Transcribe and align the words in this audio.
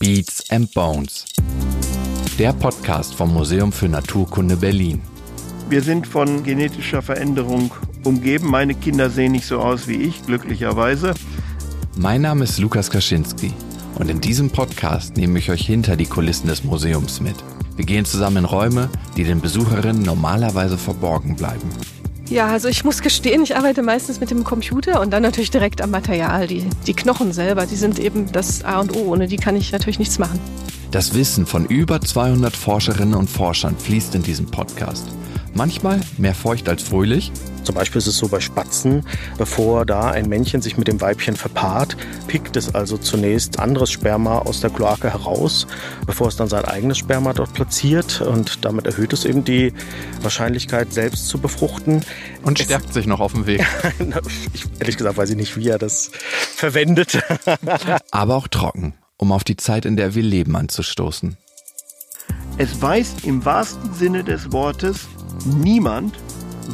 Beats 0.00 0.48
and 0.50 0.72
Bones. 0.74 1.24
Der 2.38 2.52
Podcast 2.52 3.16
vom 3.16 3.34
Museum 3.34 3.72
für 3.72 3.88
Naturkunde 3.88 4.56
Berlin. 4.56 5.02
Wir 5.68 5.82
sind 5.82 6.06
von 6.06 6.44
genetischer 6.44 7.02
Veränderung 7.02 7.72
umgeben. 8.04 8.48
Meine 8.48 8.76
Kinder 8.76 9.10
sehen 9.10 9.32
nicht 9.32 9.46
so 9.46 9.58
aus 9.58 9.88
wie 9.88 9.96
ich, 9.96 10.24
glücklicherweise. 10.24 11.14
Mein 11.96 12.22
Name 12.22 12.44
ist 12.44 12.60
Lukas 12.60 12.90
Kaczynski 12.90 13.52
und 13.98 14.08
in 14.08 14.20
diesem 14.20 14.50
Podcast 14.50 15.16
nehme 15.16 15.40
ich 15.40 15.50
euch 15.50 15.66
hinter 15.66 15.96
die 15.96 16.06
Kulissen 16.06 16.46
des 16.46 16.62
Museums 16.62 17.20
mit. 17.20 17.34
Wir 17.74 17.84
gehen 17.84 18.04
zusammen 18.04 18.36
in 18.36 18.44
Räume, 18.44 18.88
die 19.16 19.24
den 19.24 19.40
Besucherinnen 19.40 20.02
normalerweise 20.02 20.78
verborgen 20.78 21.34
bleiben. 21.34 21.68
Ja, 22.30 22.48
also 22.48 22.68
ich 22.68 22.84
muss 22.84 23.00
gestehen, 23.00 23.42
ich 23.42 23.56
arbeite 23.56 23.82
meistens 23.82 24.20
mit 24.20 24.30
dem 24.30 24.44
Computer 24.44 25.00
und 25.00 25.10
dann 25.10 25.22
natürlich 25.22 25.50
direkt 25.50 25.80
am 25.80 25.90
Material. 25.90 26.46
Die, 26.46 26.68
die 26.86 26.92
Knochen 26.92 27.32
selber, 27.32 27.64
die 27.64 27.76
sind 27.76 27.98
eben 27.98 28.30
das 28.32 28.64
A 28.64 28.80
und 28.80 28.94
O. 28.94 29.12
Ohne 29.12 29.28
die 29.28 29.36
kann 29.36 29.56
ich 29.56 29.72
natürlich 29.72 29.98
nichts 29.98 30.18
machen. 30.18 30.38
Das 30.90 31.14
Wissen 31.14 31.46
von 31.46 31.64
über 31.66 32.00
200 32.00 32.54
Forscherinnen 32.54 33.14
und 33.14 33.30
Forschern 33.30 33.76
fließt 33.78 34.14
in 34.14 34.22
diesem 34.22 34.46
Podcast. 34.46 35.06
Manchmal 35.58 36.00
mehr 36.18 36.36
feucht 36.36 36.68
als 36.68 36.84
fröhlich, 36.84 37.32
zum 37.64 37.74
Beispiel 37.74 37.98
ist 37.98 38.06
es 38.06 38.16
so 38.16 38.28
bei 38.28 38.38
Spatzen, 38.38 39.04
bevor 39.38 39.84
da 39.84 40.08
ein 40.08 40.28
Männchen 40.28 40.62
sich 40.62 40.78
mit 40.78 40.86
dem 40.86 41.00
Weibchen 41.00 41.34
verpaart, 41.34 41.96
pickt 42.28 42.56
es 42.56 42.76
also 42.76 42.96
zunächst 42.96 43.58
anderes 43.58 43.90
Sperma 43.90 44.38
aus 44.38 44.60
der 44.60 44.70
Kloake 44.70 45.10
heraus, 45.12 45.66
bevor 46.06 46.28
es 46.28 46.36
dann 46.36 46.48
sein 46.48 46.64
eigenes 46.64 46.98
Sperma 46.98 47.32
dort 47.32 47.54
platziert 47.54 48.20
und 48.20 48.64
damit 48.64 48.86
erhöht 48.86 49.12
es 49.12 49.24
eben 49.24 49.42
die 49.42 49.72
Wahrscheinlichkeit, 50.22 50.92
selbst 50.92 51.26
zu 51.26 51.38
befruchten. 51.38 52.04
Und 52.44 52.60
stärkt 52.60 52.90
es, 52.90 52.94
sich 52.94 53.08
noch 53.08 53.18
auf 53.18 53.32
dem 53.32 53.46
Weg. 53.46 53.66
ich, 54.54 54.64
ehrlich 54.78 54.96
gesagt 54.96 55.16
weiß 55.16 55.30
ich 55.30 55.36
nicht, 55.36 55.56
wie 55.56 55.68
er 55.68 55.78
das 55.78 56.12
verwendet. 56.54 57.18
Aber 58.12 58.36
auch 58.36 58.46
trocken, 58.46 58.94
um 59.16 59.32
auf 59.32 59.42
die 59.42 59.56
Zeit, 59.56 59.86
in 59.86 59.96
der 59.96 60.14
wir 60.14 60.22
leben, 60.22 60.54
anzustoßen. 60.54 61.36
Es 62.58 62.80
weiß 62.80 63.16
im 63.24 63.44
wahrsten 63.44 63.92
Sinne 63.92 64.22
des 64.22 64.52
Wortes 64.52 65.08
niemand, 65.48 66.14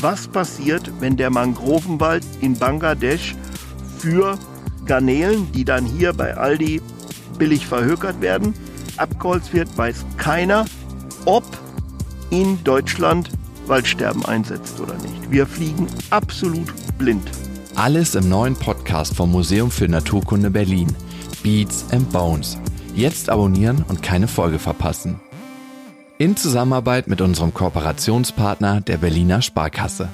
was 0.01 0.29
passiert, 0.29 0.91
wenn 1.01 1.17
der 1.17 1.31
Mangrovenwald 1.31 2.25
in 2.41 2.59
Bangladesch 2.59 3.35
für 3.99 4.39
Garnelen, 4.87 5.51
die 5.53 5.65
dann 5.65 5.87
hier 5.87 6.13
bei 6.13 6.37
Aldi 6.37 6.83
billig 7.39 7.67
verhökert 7.67 8.21
werden, 8.21 8.55
abgeholzt 8.97 9.53
wird, 9.53 9.77
weiß 9.77 10.05
keiner, 10.17 10.65
ob 11.25 11.45
in 12.31 12.63
Deutschland 12.65 13.31
Waldsterben 13.67 14.25
einsetzt 14.27 14.79
oder 14.81 14.95
nicht. 14.95 15.31
Wir 15.31 15.47
fliegen 15.47 15.87
absolut 16.11 16.73
blind. 16.99 17.31
Alles 17.77 18.15
im 18.15 18.29
neuen 18.29 18.55
Podcast 18.55 19.15
vom 19.15 19.33
Museum 19.33 19.71
für 19.71 19.89
Naturkunde 19.89 20.51
Berlin. 20.51 20.95
Beats 21.43 21.87
and 21.91 22.11
Bones. 22.11 22.59
Jetzt 22.95 23.31
abonnieren 23.31 23.85
und 23.89 24.03
keine 24.03 24.29
Folge 24.29 24.59
verpassen 24.59 25.19
in 26.19 26.37
Zusammenarbeit 26.37 27.09
mit 27.09 27.21
unserem 27.21 27.53
Kooperationspartner 27.53 28.81
der 28.81 28.99
Berliner 28.99 29.43
Sparkasse. 29.43 30.09